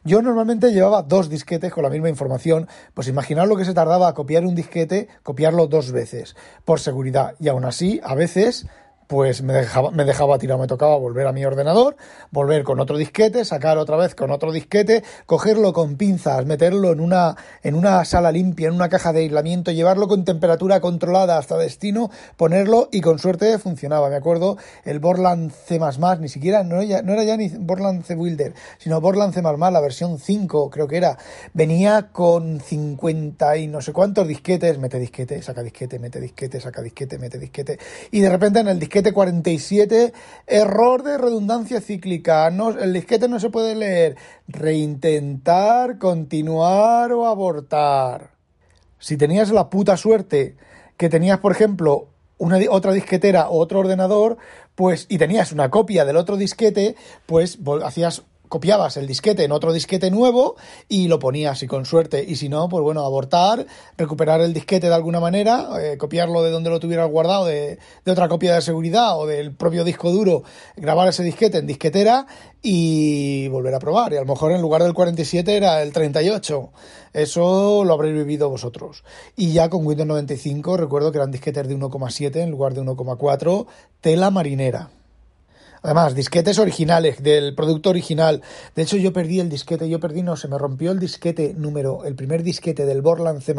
Yo 0.04 0.22
normalmente 0.22 0.72
llevaba 0.72 1.02
dos 1.02 1.30
disquetes 1.30 1.74
con 1.74 1.84
la 1.84 1.90
misma 1.90 2.10
información, 2.10 2.68
pues 2.94 3.08
imaginar 3.08 3.48
lo 3.48 3.58
que 3.58 3.66
se 3.66 3.74
tardaba 3.74 4.08
a 4.08 4.14
copiar 4.14 4.46
un 4.46 4.56
disquete, 4.56 5.10
copiarlo 5.24 5.68
dos 5.68 5.92
veces, 5.92 6.36
por 6.64 6.80
seguridad. 6.80 7.36
Y 7.40 7.50
aún 7.50 7.66
así, 7.66 8.00
a 8.04 8.16
veces 8.16 8.68
pues 9.08 9.42
me 9.42 9.54
dejaba, 9.54 9.92
me 9.92 10.04
dejaba 10.04 10.38
tirado, 10.38 10.60
me 10.60 10.68
tocaba 10.68 10.98
volver 10.98 11.28
a 11.28 11.32
mi 11.32 11.46
ordenador, 11.46 11.96
volver 12.32 12.64
con 12.64 12.80
otro 12.80 12.98
disquete, 12.98 13.46
sacar 13.46 13.78
otra 13.78 13.96
vez 13.96 14.16
con 14.16 14.32
otro 14.32 14.52
disquete, 14.52 15.04
cogerlo 15.26 15.72
con 15.72 15.96
pinzas, 15.96 16.46
meterlo 16.46 16.92
en 16.92 17.00
una, 17.00 17.38
en 17.64 17.76
una 17.76 18.04
sala 18.04 18.32
limpia, 18.32 18.68
en 18.68 18.76
una 18.76 18.90
caja 18.90 19.14
de 19.14 19.22
aislamiento, 19.22 19.72
llevarlo 19.72 20.10
con 20.10 20.26
temperatura 20.26 20.82
controlada 20.82 21.38
hasta 21.38 21.58
destino, 21.58 22.12
ponerlo 22.36 22.90
y 22.92 23.00
con 23.00 23.18
suerte 23.18 23.58
funcionaba. 23.60 24.10
Me 24.10 24.18
acuerdo 24.18 24.58
el 24.84 25.00
Borland 25.00 25.52
C++, 25.52 25.80
ni 26.20 26.28
siquiera, 26.28 26.64
no, 26.64 26.82
era, 26.82 27.02
no 27.02 27.14
era 27.14 27.24
ya 27.24 27.38
ni 27.38 27.48
Borland 27.50 28.04
C 28.04 28.16
Builder, 28.16 28.54
sino 28.78 29.00
Borland 29.00 29.34
C++, 29.34 29.42
la 29.42 29.80
versión 29.80 30.20
5 30.20 30.70
creo 30.70 30.88
que 30.88 30.98
era, 30.98 31.18
venía 31.54 32.10
con 32.12 32.60
50 32.60 33.58
y 33.58 33.68
no 33.68 33.82
sé 33.82 33.94
cuántos 33.94 34.28
disquetes, 34.28 34.78
mete 34.80 35.00
disquete, 35.00 35.42
saca 35.42 35.64
disquete, 35.64 35.98
mete 35.98 36.20
disquete, 36.20 36.60
saca 36.60 36.82
disquete, 36.82 37.18
mete 37.18 37.40
disquete, 37.40 37.80
y 38.12 38.20
de 38.20 38.30
repente 38.30 38.60
en 38.60 38.68
el 38.68 38.80
disquete 38.80 38.97
47, 39.02 40.14
error 40.48 41.04
de 41.04 41.18
redundancia 41.18 41.82
cíclica, 41.82 42.50
no, 42.50 42.70
el 42.70 42.94
disquete 42.94 43.28
no 43.28 43.40
se 43.40 43.50
puede 43.50 43.76
leer, 43.76 44.18
reintentar, 44.48 45.98
continuar 45.98 47.12
o 47.12 47.28
abortar. 47.28 48.32
Si 49.00 49.18
tenías 49.18 49.52
la 49.52 49.70
puta 49.70 49.98
suerte 49.98 50.56
que 50.98 51.10
tenías, 51.10 51.40
por 51.40 51.52
ejemplo, 51.52 52.10
una, 52.38 52.60
otra 52.70 52.94
disquetera 52.94 53.50
o 53.50 53.60
otro 53.60 53.80
ordenador, 53.80 54.38
pues, 54.76 55.06
y 55.10 55.18
tenías 55.18 55.52
una 55.52 55.70
copia 55.70 56.06
del 56.06 56.18
otro 56.18 56.38
disquete, 56.38 56.96
pues 57.26 57.58
hacías 57.84 58.24
copiabas 58.48 58.98
el 58.98 59.08
disquete 59.08 59.44
en 59.44 59.52
otro 59.52 59.74
disquete 59.74 60.12
nuevo 60.12 60.56
y 60.88 61.08
lo 61.08 61.20
ponías 61.20 61.62
y 61.64 61.68
con 61.68 61.86
suerte 61.86 62.24
y 62.28 62.36
si 62.36 62.50
no 62.50 62.70
pues 62.70 62.84
bueno 62.84 63.06
abortar 63.06 63.66
recuperar 63.98 64.42
el 64.42 64.54
disquete 64.54 64.88
de 64.88 64.96
alguna 64.96 65.20
manera 65.20 65.70
eh, 65.82 65.98
copiarlo 65.98 66.44
de 66.44 66.52
donde 66.52 66.70
lo 66.70 66.80
tuvieras 66.80 67.10
guardado 67.10 67.46
de, 67.46 67.80
de, 68.06 68.12
otra 68.12 68.28
copia 68.28 68.56
de 68.56 68.62
seguridad 68.62 69.18
o 69.18 69.26
del 69.26 69.54
propio 69.54 69.84
disco 69.84 70.12
duro 70.12 70.44
grabar 70.76 71.08
ese 71.08 71.24
disquete 71.24 71.58
en 71.60 71.68
disquetera 71.68 72.28
y 72.62 73.48
volver 73.48 73.74
a 73.76 73.80
probar. 73.80 74.12
Y 74.14 74.18
a 74.18 74.22
lo 74.22 74.26
mejor 74.26 74.52
en 74.52 74.62
lugar 74.62 74.84
del 74.84 74.94
47 74.94 75.56
era 75.56 75.82
el 75.82 75.94
38 75.94 76.72
eso 77.14 77.84
lo 77.84 77.94
habréis 77.94 78.16
vivido 78.16 78.50
vosotros. 78.50 79.04
Y 79.36 79.52
ya 79.52 79.70
con 79.70 79.86
Windows 79.86 80.08
95 80.08 80.78
recuerdo 80.78 81.12
que 81.12 81.18
eran 81.18 81.32
disquetes 81.32 81.68
de 81.68 81.76
1,7 81.76 82.36
en 82.38 82.52
lugar 82.52 82.74
de 82.74 82.82
1,4 82.82 83.66
tela 84.02 84.30
marinera 84.30 84.92
Además, 85.82 86.16
disquetes 86.16 86.60
originales, 86.60 87.22
del 87.22 87.56
producto 87.56 87.90
original. 87.90 88.42
De 88.76 88.84
hecho, 88.84 88.98
yo 88.98 89.14
perdí 89.14 89.40
el 89.40 89.50
disquete, 89.50 89.88
yo 89.90 90.00
perdí, 90.00 90.24
no, 90.24 90.36
se 90.36 90.48
me 90.48 90.58
rompió 90.58 90.92
el 90.92 91.00
disquete 91.00 91.54
número, 91.54 92.04
el 92.06 92.16
primer 92.16 92.44
disquete 92.44 92.86
del 92.86 93.02
Borland 93.02 93.42
C++, 93.42 93.54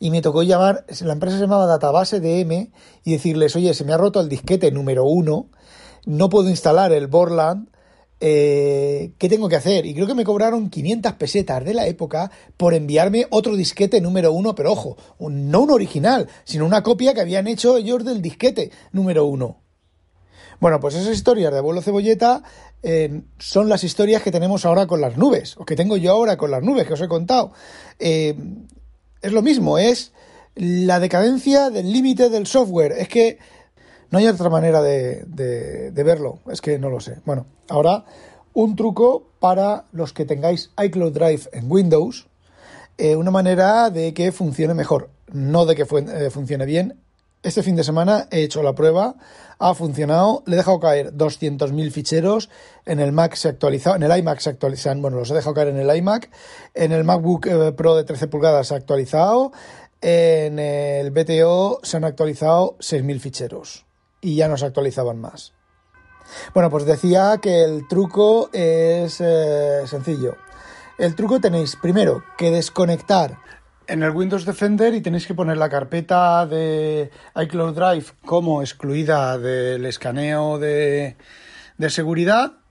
y 0.00 0.10
me 0.10 0.22
tocó 0.22 0.42
llamar, 0.42 0.84
la 1.00 1.12
empresa 1.12 1.36
se 1.36 1.42
llamaba 1.42 1.66
Database 1.66 2.20
DM, 2.20 2.70
y 3.04 3.12
decirles, 3.12 3.54
oye, 3.56 3.72
se 3.74 3.84
me 3.84 3.92
ha 3.92 3.98
roto 3.98 4.20
el 4.20 4.28
disquete 4.28 4.70
número 4.72 5.04
uno, 5.04 5.48
no 6.04 6.28
puedo 6.28 6.50
instalar 6.50 6.92
el 6.92 7.06
Borland, 7.06 7.68
eh, 8.24 9.14
¿qué 9.18 9.28
tengo 9.28 9.48
que 9.48 9.56
hacer? 9.56 9.84
Y 9.84 9.94
creo 9.94 10.06
que 10.06 10.14
me 10.14 10.22
cobraron 10.22 10.70
500 10.70 11.14
pesetas 11.14 11.64
de 11.64 11.74
la 11.74 11.88
época 11.88 12.30
por 12.56 12.72
enviarme 12.72 13.26
otro 13.30 13.56
disquete 13.56 14.00
número 14.00 14.32
uno, 14.32 14.54
pero 14.54 14.70
ojo, 14.70 14.96
no 15.18 15.62
un 15.62 15.70
original, 15.72 16.28
sino 16.44 16.64
una 16.64 16.84
copia 16.84 17.14
que 17.14 17.20
habían 17.20 17.48
hecho 17.48 17.76
ellos 17.76 18.04
del 18.04 18.22
disquete 18.22 18.70
número 18.92 19.24
uno. 19.24 19.61
Bueno, 20.62 20.78
pues 20.78 20.94
esas 20.94 21.12
historias 21.12 21.50
de 21.50 21.58
abuelo 21.58 21.82
cebolleta 21.82 22.44
eh, 22.84 23.22
son 23.36 23.68
las 23.68 23.82
historias 23.82 24.22
que 24.22 24.30
tenemos 24.30 24.64
ahora 24.64 24.86
con 24.86 25.00
las 25.00 25.16
nubes, 25.16 25.56
o 25.56 25.64
que 25.64 25.74
tengo 25.74 25.96
yo 25.96 26.12
ahora 26.12 26.36
con 26.36 26.52
las 26.52 26.62
nubes 26.62 26.86
que 26.86 26.92
os 26.92 27.00
he 27.00 27.08
contado. 27.08 27.50
Eh, 27.98 28.36
es 29.20 29.32
lo 29.32 29.42
mismo, 29.42 29.76
es 29.76 30.12
la 30.54 31.00
decadencia 31.00 31.68
del 31.70 31.92
límite 31.92 32.30
del 32.30 32.46
software. 32.46 32.92
Es 32.92 33.08
que 33.08 33.40
no 34.12 34.20
hay 34.20 34.28
otra 34.28 34.50
manera 34.50 34.80
de, 34.82 35.90
verlo, 35.96 36.38
es 36.48 36.60
que 36.60 36.78
no 36.78 36.90
lo 36.90 37.00
sé. 37.00 37.18
Bueno, 37.24 37.46
ahora 37.68 38.04
un 38.54 38.76
truco 38.76 39.32
para 39.40 39.86
los 39.90 40.12
que 40.12 40.26
tengáis 40.26 40.70
iCloud 40.80 41.12
Drive 41.12 41.42
en 41.54 41.68
Windows, 41.68 42.28
eh, 42.98 43.16
una 43.16 43.32
manera 43.32 43.90
de 43.90 44.14
que 44.14 44.30
funcione 44.30 44.74
mejor, 44.74 45.10
no 45.32 45.66
de 45.66 45.74
que 45.74 45.86
funcione 46.30 46.66
bien, 46.66 47.00
este 47.42 47.62
fin 47.62 47.76
de 47.76 47.84
semana 47.84 48.28
he 48.30 48.42
hecho 48.42 48.62
la 48.62 48.74
prueba, 48.74 49.16
ha 49.58 49.74
funcionado, 49.74 50.42
le 50.46 50.54
he 50.54 50.56
dejado 50.56 50.80
caer 50.80 51.12
200.000 51.12 51.90
ficheros, 51.90 52.50
en 52.86 53.00
el 53.00 53.12
Mac 53.12 53.34
se 53.34 53.48
actualizado, 53.48 53.96
en 53.96 54.02
el 54.02 54.16
iMac 54.18 54.38
se 54.40 54.50
actualizan, 54.50 55.02
bueno, 55.02 55.18
los 55.18 55.30
he 55.30 55.34
dejado 55.34 55.54
caer 55.54 55.68
en 55.68 55.78
el 55.78 55.96
iMac, 55.96 56.30
en 56.74 56.92
el 56.92 57.04
MacBook 57.04 57.46
eh, 57.46 57.72
Pro 57.72 57.96
de 57.96 58.04
13 58.04 58.28
pulgadas 58.28 58.68
se 58.68 58.74
ha 58.74 58.76
actualizado, 58.76 59.52
en 60.00 60.58
el 60.58 61.10
BTO 61.10 61.80
se 61.82 61.96
han 61.96 62.04
actualizado 62.04 62.76
6.000 62.78 63.20
ficheros 63.20 63.86
y 64.20 64.36
ya 64.36 64.48
no 64.48 64.56
se 64.56 64.66
actualizaban 64.66 65.20
más. 65.20 65.52
Bueno, 66.54 66.70
pues 66.70 66.84
decía 66.84 67.38
que 67.40 67.62
el 67.62 67.86
truco 67.88 68.50
es 68.52 69.20
eh, 69.20 69.82
sencillo. 69.86 70.36
El 70.98 71.14
truco 71.14 71.40
tenéis 71.40 71.76
primero 71.76 72.22
que 72.36 72.50
desconectar 72.50 73.38
en 73.92 74.02
el 74.02 74.10
Windows 74.10 74.46
Defender 74.46 74.94
y 74.94 75.02
tenéis 75.02 75.26
que 75.26 75.34
poner 75.34 75.58
la 75.58 75.68
carpeta 75.68 76.46
de 76.46 77.10
iCloud 77.36 77.74
Drive 77.74 78.06
como 78.24 78.62
excluida 78.62 79.36
del 79.36 79.84
escaneo 79.84 80.58
de, 80.58 81.16
de 81.76 81.90
seguridad. 81.90 82.61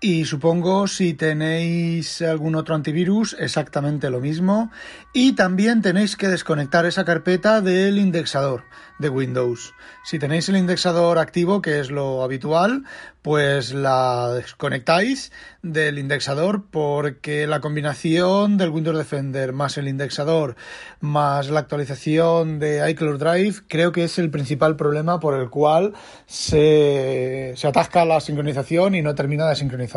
Y 0.00 0.26
supongo 0.26 0.86
si 0.86 1.12
tenéis 1.14 2.22
algún 2.22 2.54
otro 2.54 2.76
antivirus, 2.76 3.34
exactamente 3.36 4.10
lo 4.10 4.20
mismo. 4.20 4.70
Y 5.12 5.32
también 5.32 5.82
tenéis 5.82 6.16
que 6.16 6.28
desconectar 6.28 6.86
esa 6.86 7.04
carpeta 7.04 7.60
del 7.60 7.98
indexador 7.98 8.62
de 9.00 9.08
Windows. 9.08 9.74
Si 10.04 10.20
tenéis 10.20 10.48
el 10.48 10.56
indexador 10.56 11.18
activo, 11.18 11.62
que 11.62 11.80
es 11.80 11.90
lo 11.90 12.22
habitual, 12.22 12.84
pues 13.22 13.74
la 13.74 14.32
desconectáis 14.34 15.32
del 15.62 15.98
indexador 15.98 16.64
porque 16.70 17.46
la 17.48 17.60
combinación 17.60 18.56
del 18.56 18.70
Windows 18.70 18.96
Defender 18.96 19.52
más 19.52 19.76
el 19.76 19.88
indexador 19.88 20.56
más 21.00 21.50
la 21.50 21.60
actualización 21.60 22.58
de 22.58 22.88
iCloud 22.90 23.18
Drive 23.18 23.56
creo 23.68 23.92
que 23.92 24.04
es 24.04 24.18
el 24.18 24.30
principal 24.30 24.76
problema 24.76 25.20
por 25.20 25.38
el 25.38 25.50
cual 25.50 25.94
se, 26.26 27.52
se 27.56 27.66
atasca 27.66 28.04
la 28.04 28.20
sincronización 28.20 28.94
y 28.94 29.02
no 29.02 29.14
termina 29.14 29.48
de 29.48 29.56
sincronizar. 29.56 29.87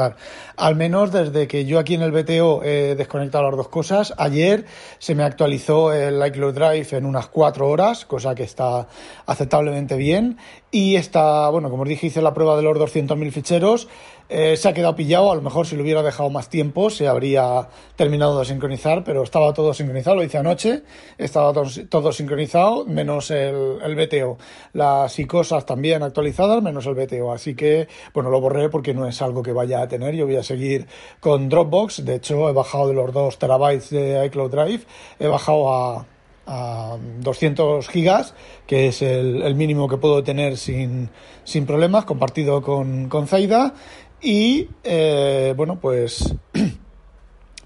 Al 0.58 0.76
menos 0.76 1.12
desde 1.12 1.48
que 1.48 1.66
yo 1.66 1.80
aquí 1.80 1.96
en 1.96 2.02
el 2.02 2.12
BTO 2.12 2.64
he 2.64 2.96
desconectado 2.96 3.46
las 3.46 3.58
dos 3.58 3.70
cosas. 3.70 4.14
Ayer 4.18 4.66
se 5.00 5.16
me 5.16 5.24
actualizó 5.24 5.94
el 5.94 6.26
iCloud 6.28 6.54
Drive 6.54 6.88
en 6.92 7.06
unas 7.06 7.28
cuatro 7.28 7.70
horas, 7.70 8.06
cosa 8.06 8.36
que 8.36 8.44
está 8.44 8.88
aceptablemente 9.26 9.96
bien. 9.96 10.38
Y 10.72 10.96
está, 10.96 11.50
bueno, 11.50 11.70
como 11.70 11.84
os 11.84 11.90
dije, 11.90 12.08
hice 12.08 12.22
la 12.22 12.34
prueba 12.34 12.56
de 12.56 12.64
los 12.64 12.78
200.000 12.78 13.32
ficheros. 13.32 13.88
Eh, 14.30 14.56
se 14.56 14.70
ha 14.70 14.74
quedado 14.74 14.96
pillado, 14.96 15.32
a 15.32 15.36
lo 15.36 15.42
mejor 15.42 15.68
si 15.68 15.76
lo 15.76 15.84
hubiera 15.84 16.02
dejado 16.02 16.30
más 16.30 16.50
tiempo 16.50 16.90
se 16.90 17.08
habría 17.08 17.68
terminado 17.96 18.40
de 18.40 18.46
sincronizar, 18.46 19.04
pero 19.04 19.24
estaba 19.24 19.54
todo 19.54 19.74
sincronizado, 19.74 20.16
lo 20.16 20.24
hice 20.24 20.38
anoche, 20.38 20.84
estaba 21.18 21.52
todo, 21.54 22.12
sincronizado, 22.14 22.86
menos 22.86 23.30
el, 23.32 23.80
el, 23.84 23.96
BTO. 23.96 24.38
Las 24.74 25.18
cosas 25.28 25.66
también 25.66 26.02
actualizadas, 26.04 26.64
menos 26.64 26.86
el 26.86 26.96
BTO. 26.96 27.32
Así 27.32 27.56
que, 27.56 27.88
bueno, 28.14 28.30
lo 28.30 28.40
borré 28.40 28.70
porque 28.70 28.94
no 28.94 29.06
es 29.08 29.22
algo 29.22 29.44
que 29.44 29.52
vaya 29.52 29.82
a 29.82 29.88
tener. 29.88 30.16
Yo 30.16 30.26
voy 30.26 30.38
a 30.38 30.44
seguir 30.44 30.88
con 31.20 31.50
Dropbox. 31.50 32.06
De 32.06 32.16
hecho, 32.16 32.50
he 32.50 32.54
bajado 32.54 32.88
de 32.88 32.94
los 32.94 33.12
2 33.12 33.38
terabytes 33.38 33.90
de 33.90 34.26
iCloud 34.26 34.52
Drive, 34.52 34.86
he 35.20 35.28
bajado 35.28 35.74
a 35.74 36.06
a 36.46 36.98
200 37.20 37.88
gigas, 37.88 38.34
que 38.68 38.88
es 38.88 39.02
el, 39.02 39.56
mínimo 39.56 39.88
que 39.88 39.98
puedo 39.98 40.24
tener 40.24 40.58
sin, 40.58 41.10
sin 41.44 41.66
problemas, 41.66 42.06
compartido 42.06 42.62
con, 42.62 43.10
con 43.10 43.28
Zaida. 43.28 43.74
Y 44.22 44.70
eh, 44.84 45.54
bueno, 45.58 45.80
pues 45.80 46.36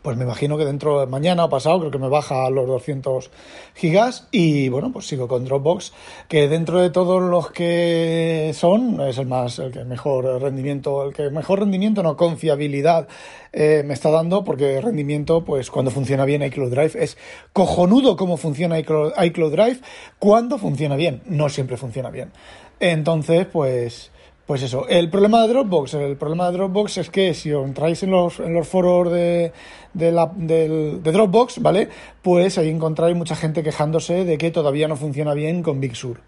pues 0.06 0.18
me 0.18 0.24
imagino 0.24 0.56
que 0.56 0.66
dentro 0.66 1.00
de 1.00 1.08
mañana 1.08 1.46
o 1.46 1.50
pasado 1.50 1.80
creo 1.80 1.90
que 1.90 1.98
me 1.98 2.08
baja 2.08 2.46
a 2.46 2.52
los 2.52 2.68
200 2.68 3.32
gigas 3.74 4.28
y 4.32 4.70
bueno, 4.70 4.92
pues 4.94 5.08
sigo 5.08 5.28
con 5.28 5.46
Dropbox, 5.46 5.94
que 6.30 6.48
dentro 6.48 6.80
de 6.80 6.92
todos 6.92 7.24
los 7.24 7.50
que 7.50 8.52
son 8.54 9.02
es 9.02 9.18
el 9.18 9.26
más, 9.26 9.58
el 9.58 9.72
que 9.72 9.84
mejor 9.84 10.40
rendimiento, 10.40 11.04
el 11.04 11.12
que 11.12 11.32
mejor 11.32 11.62
rendimiento, 11.62 12.04
no 12.04 12.16
confiabilidad 12.16 13.08
eh, 13.52 13.82
me 13.84 13.96
está 13.96 14.12
dando, 14.12 14.44
porque 14.44 14.80
rendimiento, 14.80 15.44
pues 15.44 15.72
cuando 15.72 15.90
funciona 15.90 16.24
bien 16.24 16.44
iCloud 16.44 16.70
Drive 16.70 17.04
es 17.04 17.18
cojonudo 17.52 18.16
cómo 18.16 18.38
funciona 18.38 18.78
iCloud, 18.78 19.12
iCloud 19.24 19.52
Drive 19.54 19.80
cuando 20.20 20.60
funciona 20.60 20.96
bien, 20.96 21.24
no 21.26 21.50
siempre 21.50 21.78
funciona 21.78 22.12
bien. 22.12 22.32
Entonces, 22.80 23.48
pues 23.48 24.12
pues 24.46 24.62
eso, 24.62 24.88
el 24.88 25.10
problema 25.10 25.42
de 25.42 25.48
Dropbox, 25.48 25.96
el 25.96 26.18
problema 26.18 26.52
de 26.52 26.58
Dropbox 26.58 27.00
es 27.00 27.10
que 27.10 27.34
si 27.34 27.52
os 27.52 27.66
entráis 27.66 28.04
en 28.04 28.12
los, 28.12 28.36
foros 28.68 29.12
de, 29.12 29.52
Dropbox, 29.94 31.62
¿vale? 31.64 31.90
Pues 32.22 32.60
ahí 32.60 32.70
encontráis 32.70 33.16
mucha 33.16 33.36
gente 33.36 33.64
quejándose 33.64 34.24
de 34.24 34.38
que 34.38 34.52
todavía 34.52 34.88
no 34.88 34.98
funciona 34.98 35.34
bien 35.34 35.64
con 35.64 35.80
Big 35.80 35.96
Sur. 35.96 36.22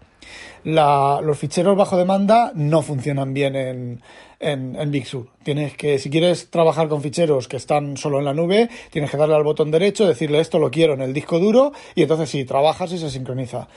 La, 0.64 1.20
los 1.22 1.38
ficheros 1.38 1.76
bajo 1.76 1.96
demanda 1.96 2.50
no 2.54 2.82
funcionan 2.82 3.32
bien 3.32 3.54
en, 3.54 4.02
en, 4.40 4.76
en, 4.76 4.90
Big 4.90 5.06
Sur. 5.06 5.28
Tienes 5.42 5.76
que, 5.76 5.98
si 5.98 6.10
quieres 6.10 6.50
trabajar 6.50 6.88
con 6.88 7.00
ficheros 7.00 7.48
que 7.48 7.56
están 7.56 7.96
solo 7.96 8.18
en 8.18 8.24
la 8.24 8.34
nube, 8.34 8.68
tienes 8.90 9.10
que 9.10 9.16
darle 9.16 9.36
al 9.36 9.44
botón 9.44 9.70
derecho, 9.70 10.06
decirle 10.06 10.40
esto 10.40 10.58
lo 10.58 10.70
quiero 10.70 10.94
en 10.94 11.02
el 11.02 11.12
disco 11.12 11.38
duro 11.38 11.72
y 11.94 12.02
entonces 12.02 12.30
sí, 12.30 12.44
trabajas 12.44 12.92
y 12.92 12.98
se 12.98 13.10
sincroniza. 13.10 13.68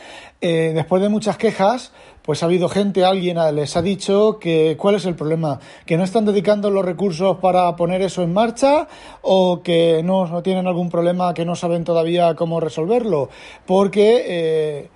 Eh, 0.41 0.71
después 0.73 1.01
de 1.01 1.09
muchas 1.09 1.37
quejas, 1.37 1.93
pues 2.23 2.43
ha 2.43 2.45
habido 2.45 2.69
gente, 2.69 3.03
alguien 3.03 3.37
les 3.55 3.75
ha 3.75 3.81
dicho 3.81 4.37
que 4.39 4.75
cuál 4.77 4.95
es 4.95 5.05
el 5.05 5.15
problema, 5.15 5.59
que 5.85 5.97
no 5.97 6.03
están 6.03 6.25
dedicando 6.25 6.69
los 6.69 6.85
recursos 6.85 7.37
para 7.37 7.75
poner 7.75 8.01
eso 8.01 8.23
en 8.23 8.33
marcha 8.33 8.87
o 9.21 9.61
que 9.63 10.01
no, 10.03 10.41
tienen 10.43 10.67
algún 10.67 10.89
problema 10.89 11.33
que 11.33 11.45
no 11.45 11.55
saben 11.55 11.83
todavía 11.83 12.35
cómo 12.35 12.59
resolverlo, 12.59 13.29
porque 13.65 14.23
eh, 14.27 14.89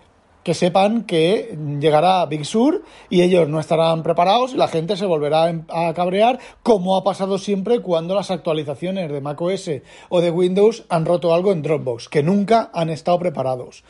que 0.45 0.53
sepan 0.53 1.05
que 1.05 1.57
llegará 1.79 2.23
Big 2.27 2.45
Sur 2.45 2.83
y 3.09 3.23
ellos 3.23 3.49
no 3.49 3.59
estarán 3.59 4.03
preparados 4.03 4.53
y 4.53 4.57
la 4.57 4.67
gente 4.67 4.95
se 4.95 5.07
volverá 5.07 5.51
a 5.69 5.91
cabrear, 5.95 6.37
como 6.61 6.95
ha 6.97 7.03
pasado 7.03 7.39
siempre 7.39 7.81
cuando 7.81 8.13
las 8.13 8.29
actualizaciones 8.29 9.11
de 9.11 9.21
macOS 9.21 9.71
o 10.09 10.21
de 10.21 10.29
Windows 10.29 10.85
han 10.89 11.07
roto 11.07 11.33
algo 11.33 11.51
en 11.51 11.63
Dropbox, 11.63 12.09
que 12.09 12.21
nunca 12.21 12.69
han 12.75 12.91
estado 12.91 13.17
preparados. 13.17 13.83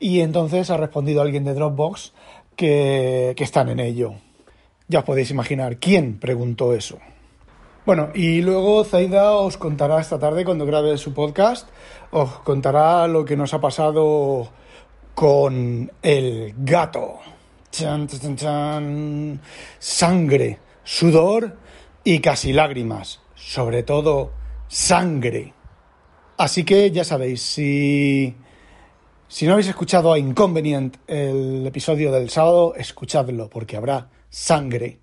Y 0.00 0.18
entonces 0.18 0.70
ha 0.70 0.76
respondido 0.76 1.22
alguien 1.22 1.44
de 1.44 1.54
Dropbox 1.54 2.12
que, 2.56 3.34
están 3.38 3.68
en 3.68 3.80
ello. 3.80 4.14
Ya 4.88 5.00
os 5.00 5.04
podéis 5.04 5.30
imaginar 5.30 5.78
quién 5.78 6.18
preguntó 6.18 6.74
eso. 6.74 6.98
Bueno, 7.86 8.10
y 8.14 8.42
luego 8.42 8.84
Zaida 8.84 9.32
os 9.32 9.56
contará 9.56 10.00
esta 10.00 10.18
tarde 10.18 10.44
cuando 10.44 10.66
grabe 10.66 10.98
su 10.98 11.14
podcast, 11.14 11.68
os 12.10 12.30
contará 12.40 13.06
lo 13.08 13.24
que 13.24 13.36
nos 13.36 13.54
ha 13.54 13.60
pasado 13.60 14.48
con 15.14 15.90
el 16.02 16.54
gato. 16.58 17.20
Chan, 17.70 18.06
chan, 18.08 18.36
chan. 18.36 19.40
Sangre, 19.78 20.58
sudor 20.82 21.56
y 22.04 22.20
casi 22.20 22.52
lágrimas. 22.52 23.20
Sobre 23.34 23.82
todo, 23.82 24.32
sangre. 24.68 25.54
Así 26.36 26.64
que 26.64 26.90
ya 26.90 27.04
sabéis, 27.04 27.42
si, 27.42 28.34
si 29.30 29.46
no 29.46 29.52
habéis 29.52 29.68
escuchado 29.68 30.12
a 30.12 30.18
Inconvenient 30.18 30.96
el 31.06 31.64
episodio 31.64 32.10
del 32.10 32.30
sábado, 32.30 32.74
escuchadlo, 32.74 33.48
porque 33.48 33.76
habrá 33.76 34.08
sangre 34.28 34.98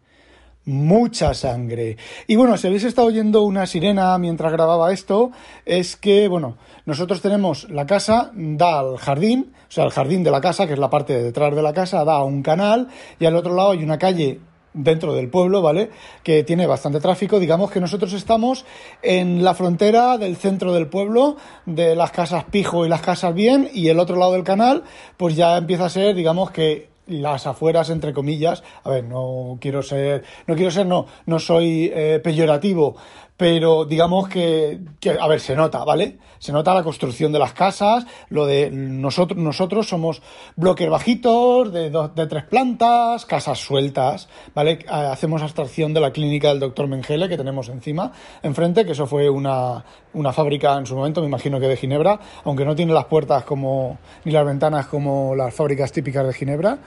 mucha 0.66 1.34
sangre. 1.34 1.96
Y 2.28 2.36
bueno, 2.36 2.58
si 2.58 2.68
habéis 2.68 2.84
estado 2.84 3.08
oyendo 3.08 3.44
una 3.44 3.66
sirena 3.66 4.18
mientras 4.18 4.52
grababa 4.52 4.92
esto, 4.92 5.32
es 5.66 5.96
que, 5.96 6.28
bueno, 6.28 6.58
nosotros 6.86 7.22
tenemos 7.22 7.70
la 7.70 7.86
casa, 7.86 8.32
da 8.34 8.80
al 8.80 8.98
jardín, 8.98 9.54
o 9.56 9.72
sea, 9.72 9.86
el 9.86 9.92
jardín 9.92 10.26
de 10.26 10.32
la 10.32 10.42
casa, 10.42 10.68
que 10.68 10.74
es 10.74 10.80
la 10.80 10.90
parte 10.90 11.14
de 11.14 11.24
detrás 11.24 11.56
de 11.56 11.62
la 11.62 11.72
casa, 11.72 12.04
da 12.04 12.16
a 12.16 12.26
un 12.26 12.44
canal, 12.44 12.90
y 13.18 13.26
al 13.26 13.38
otro 13.38 13.56
lado 13.56 13.72
hay 13.72 13.82
una 13.82 13.98
calle 13.98 14.42
dentro 14.74 15.14
del 15.14 15.30
pueblo, 15.30 15.62
¿vale? 15.62 15.90
Que 16.24 16.44
tiene 16.44 16.68
bastante 16.68 17.00
tráfico. 17.00 17.40
Digamos 17.40 17.72
que 17.72 17.80
nosotros 17.80 18.14
estamos 18.14 18.66
en 19.02 19.44
la 19.44 19.54
frontera 19.54 20.18
del 20.18 20.38
centro 20.38 20.74
del 20.74 20.88
pueblo, 20.88 21.38
de 21.66 21.96
las 21.96 22.12
casas 22.12 22.46
Pijo 22.46 22.86
y 22.86 22.90
las 22.90 23.02
casas 23.02 23.34
Bien, 23.34 23.70
y 23.74 23.90
el 23.90 24.00
otro 24.00 24.16
lado 24.16 24.34
del 24.34 24.44
canal, 24.44 24.84
pues 25.18 25.36
ya 25.36 25.58
empieza 25.58 25.86
a 25.86 25.90
ser, 25.90 26.16
digamos 26.16 26.52
que 26.52 26.90
las 27.08 27.48
afueras 27.48 27.90
entre 27.90 28.14
comillas 28.14 28.64
a 28.84 28.90
ver 28.90 29.06
no 29.06 29.58
quiero 29.62 29.82
ser 29.82 30.24
no 30.46 30.56
quiero 30.56 30.72
ser 30.72 30.86
no 30.86 31.06
no 31.26 31.40
soy 31.40 31.90
eh, 31.94 32.20
peyorativo 32.22 32.98
pero 33.38 33.86
digamos 33.86 34.28
que, 34.28 34.80
a 35.20 35.28
ver, 35.28 35.40
se 35.40 35.56
nota, 35.56 35.84
¿vale? 35.86 36.18
Se 36.40 36.52
nota 36.52 36.74
la 36.74 36.84
construcción 36.84 37.32
de 37.32 37.40
las 37.40 37.54
casas, 37.54 38.06
lo 38.30 38.48
de 38.48 38.72
nosotros, 38.72 39.40
nosotros 39.40 39.88
somos 39.88 40.24
bloques 40.56 40.90
bajitos, 40.90 41.72
de, 41.72 41.92
dos, 41.92 42.16
de 42.16 42.26
tres 42.26 42.44
plantas, 42.46 43.28
casas 43.28 43.60
sueltas, 43.60 44.28
¿vale? 44.56 44.80
Hacemos 44.90 45.44
abstracción 45.44 45.94
de 45.94 46.02
la 46.02 46.12
clínica 46.12 46.50
del 46.50 46.60
doctor 46.60 46.88
Mengele 46.88 47.30
que 47.30 47.38
tenemos 47.38 47.70
encima, 47.70 48.12
enfrente, 48.42 48.86
que 48.86 48.94
eso 48.94 49.06
fue 49.06 49.30
una, 49.30 49.86
una 50.14 50.34
fábrica 50.34 50.76
en 50.76 50.88
su 50.88 50.96
momento, 50.96 51.22
me 51.22 51.28
imagino 51.28 51.60
que 51.60 51.68
de 51.68 51.78
Ginebra, 51.78 52.20
aunque 52.44 52.66
no 52.66 52.76
tiene 52.76 52.94
las 52.94 53.06
puertas 53.06 53.44
como, 53.44 54.00
ni 54.26 54.32
las 54.32 54.46
ventanas 54.46 54.88
como 54.88 55.36
las 55.36 55.54
fábricas 55.54 55.92
típicas 55.92 56.26
de 56.26 56.34
Ginebra. 56.34 56.80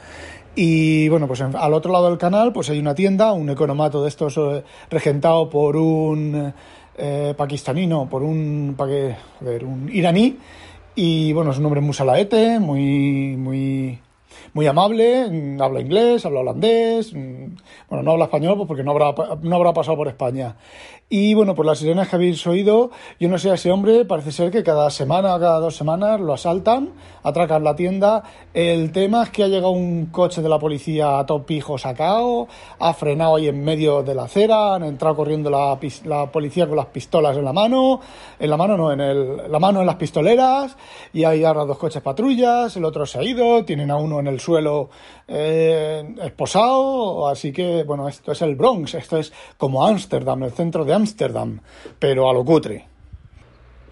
Y 0.54 1.08
bueno, 1.08 1.26
pues 1.28 1.40
al 1.40 1.74
otro 1.74 1.92
lado 1.92 2.08
del 2.08 2.18
canal 2.18 2.52
pues 2.52 2.70
hay 2.70 2.78
una 2.78 2.94
tienda, 2.94 3.32
un 3.32 3.50
economato 3.50 4.02
de 4.02 4.08
estos 4.08 4.36
eh, 4.36 4.64
regentado 4.90 5.48
por 5.48 5.76
un 5.76 6.52
eh, 6.98 7.34
pakistanino, 7.36 8.08
por 8.08 8.22
un, 8.22 8.74
pa 8.76 8.86
que, 8.86 9.14
a 9.40 9.44
ver, 9.44 9.64
un 9.64 9.88
iraní. 9.92 10.36
Y 10.94 11.32
bueno, 11.32 11.52
es 11.52 11.58
un 11.58 11.66
hombre 11.66 11.80
muy 11.80 11.94
salaete, 11.94 12.58
muy, 12.58 13.36
muy, 13.36 13.98
muy 14.52 14.66
amable, 14.66 15.56
habla 15.60 15.80
inglés, 15.80 16.26
habla 16.26 16.40
holandés, 16.40 17.12
bueno, 17.12 18.02
no 18.02 18.10
habla 18.10 18.24
español 18.24 18.56
pues 18.56 18.66
porque 18.66 18.82
no 18.82 18.90
habrá, 18.90 19.14
no 19.40 19.56
habrá 19.56 19.72
pasado 19.72 19.96
por 19.96 20.08
España. 20.08 20.56
Y 21.12 21.34
bueno, 21.34 21.56
por 21.56 21.66
las 21.66 21.80
sirenas 21.80 22.08
que 22.08 22.14
habéis 22.14 22.46
oído, 22.46 22.92
yo 23.18 23.28
no 23.28 23.36
sé 23.36 23.50
a 23.50 23.54
ese 23.54 23.72
hombre, 23.72 24.04
parece 24.04 24.30
ser 24.30 24.52
que 24.52 24.62
cada 24.62 24.88
semana, 24.90 25.36
cada 25.40 25.58
dos 25.58 25.74
semanas 25.74 26.20
lo 26.20 26.32
asaltan, 26.32 26.90
atracan 27.24 27.64
la 27.64 27.74
tienda. 27.74 28.22
El 28.54 28.92
tema 28.92 29.24
es 29.24 29.30
que 29.30 29.42
ha 29.42 29.48
llegado 29.48 29.72
un 29.72 30.06
coche 30.06 30.40
de 30.40 30.48
la 30.48 30.60
policía 30.60 31.18
a 31.18 31.26
top 31.26 31.46
pijo 31.46 31.78
sacado, 31.78 32.46
ha 32.78 32.94
frenado 32.94 33.34
ahí 33.34 33.48
en 33.48 33.64
medio 33.64 34.04
de 34.04 34.14
la 34.14 34.22
acera, 34.22 34.76
han 34.76 34.84
entrado 34.84 35.16
corriendo 35.16 35.50
la, 35.50 35.76
la 36.04 36.30
policía 36.30 36.68
con 36.68 36.76
las 36.76 36.86
pistolas 36.86 37.36
en 37.36 37.44
la 37.44 37.52
mano, 37.52 38.00
en 38.38 38.48
la 38.48 38.56
mano 38.56 38.76
no, 38.76 38.92
en 38.92 39.00
el, 39.00 39.50
la 39.50 39.58
mano 39.58 39.80
en 39.80 39.86
las 39.86 39.96
pistoleras, 39.96 40.76
y 41.12 41.24
hay 41.24 41.42
ahora 41.42 41.64
dos 41.64 41.78
coches 41.78 42.02
patrullas, 42.02 42.76
el 42.76 42.84
otro 42.84 43.04
se 43.04 43.18
ha 43.18 43.24
ido, 43.24 43.64
tienen 43.64 43.90
a 43.90 43.96
uno 43.96 44.20
en 44.20 44.28
el 44.28 44.38
suelo 44.38 44.90
eh, 45.26 46.14
esposado, 46.22 47.26
así 47.26 47.52
que 47.52 47.82
bueno, 47.82 48.06
esto 48.06 48.30
es 48.30 48.42
el 48.42 48.54
Bronx, 48.54 48.94
esto 48.94 49.18
es 49.18 49.32
como 49.56 49.84
Ámsterdam, 49.84 50.44
el 50.44 50.52
centro 50.52 50.84
de 50.84 50.92
Ámsterdam, 50.92 50.99
pero 51.98 52.28
a 52.28 52.32
lo 52.32 52.44
cutre. 52.44 52.86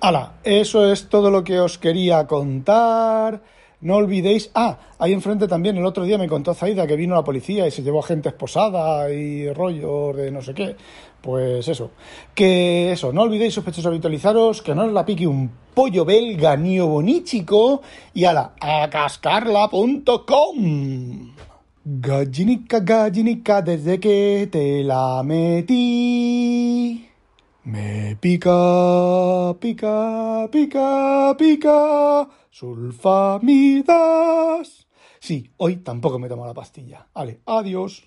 Hala, 0.00 0.34
eso 0.44 0.92
es 0.92 1.08
todo 1.08 1.30
lo 1.30 1.42
que 1.42 1.58
os 1.58 1.78
quería 1.78 2.26
contar. 2.26 3.42
No 3.80 3.96
olvidéis. 3.96 4.50
Ah, 4.54 4.78
ahí 4.98 5.12
enfrente 5.12 5.46
también 5.46 5.76
el 5.76 5.84
otro 5.84 6.04
día 6.04 6.18
me 6.18 6.28
contó 6.28 6.54
Zaida 6.54 6.86
que 6.86 6.96
vino 6.96 7.14
la 7.14 7.22
policía 7.22 7.66
y 7.66 7.70
se 7.70 7.82
llevó 7.82 8.00
a 8.00 8.06
gente 8.06 8.28
esposada 8.28 9.10
y 9.10 9.52
rollo 9.52 10.12
de 10.12 10.30
no 10.30 10.42
sé 10.42 10.54
qué. 10.54 10.76
Pues 11.20 11.66
eso. 11.68 11.90
Que 12.34 12.92
eso, 12.92 13.12
no 13.12 13.22
olvidéis 13.22 13.54
sospechosos 13.54 13.86
habitualizaros, 13.86 14.62
que 14.62 14.74
no 14.74 14.84
os 14.84 14.92
la 14.92 15.04
pique 15.04 15.26
un 15.26 15.50
pollo 15.74 16.04
belga 16.04 16.56
ni 16.56 16.80
bonichico 16.80 17.82
y 18.14 18.24
ala, 18.24 18.52
a 18.60 18.88
cascarla.com. 18.90 21.34
Gallinica, 21.90 22.80
gallinica, 22.80 23.62
desde 23.62 23.98
que 23.98 24.46
te 24.52 24.84
la 24.84 25.22
metí. 25.22 27.08
Me 27.64 28.14
pica, 28.20 29.54
pica, 29.58 30.46
pica, 30.52 31.34
pica, 31.38 32.28
sulfamidas. 32.50 33.88
Sí, 35.18 35.50
hoy 35.56 35.76
tampoco 35.76 36.18
me 36.18 36.28
tomo 36.28 36.44
la 36.44 36.52
pastilla. 36.52 37.08
Vale, 37.14 37.40
adiós. 37.46 38.06